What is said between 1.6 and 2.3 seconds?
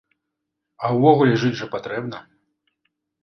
жа патрэбна.